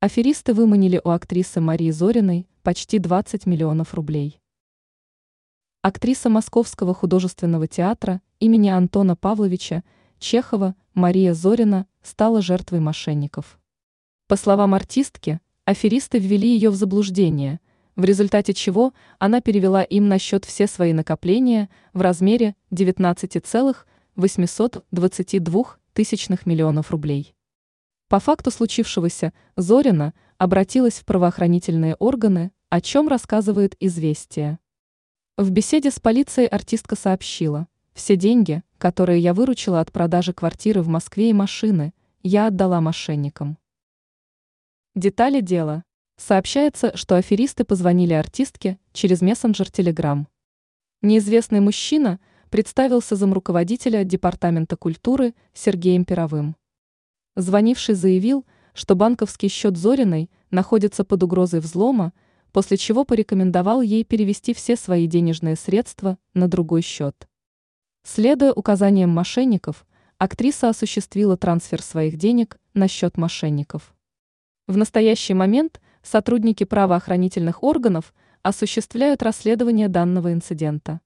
[0.00, 4.40] Аферисты выманили у актрисы Марии Зориной почти 20 миллионов рублей.
[5.82, 9.82] Актриса Московского художественного театра имени Антона Павловича
[10.20, 13.58] Чехова Мария Зорина стала жертвой мошенников.
[14.28, 17.58] По словам артистки, аферисты ввели ее в заблуждение,
[17.96, 26.46] в результате чего она перевела им на счет все свои накопления в размере 19,822 тысячных
[26.46, 27.34] миллионов рублей.
[28.08, 34.58] По факту случившегося Зорина обратилась в правоохранительные органы, о чем рассказывает «Известия».
[35.36, 40.88] В беседе с полицией артистка сообщила, все деньги, которые я выручила от продажи квартиры в
[40.88, 41.92] Москве и машины,
[42.22, 43.58] я отдала мошенникам.
[44.94, 45.84] Детали дела.
[46.16, 50.24] Сообщается, что аферисты позвонили артистке через мессенджер Telegram.
[51.02, 56.56] Неизвестный мужчина представился замруководителя Департамента культуры Сергеем Перовым.
[57.38, 62.12] Звонивший заявил, что банковский счет Зориной находится под угрозой взлома,
[62.50, 67.28] после чего порекомендовал ей перевести все свои денежные средства на другой счет.
[68.02, 69.86] Следуя указаниям мошенников,
[70.18, 73.94] актриса осуществила трансфер своих денег на счет мошенников.
[74.66, 78.12] В настоящий момент сотрудники правоохранительных органов
[78.42, 81.00] осуществляют расследование данного инцидента.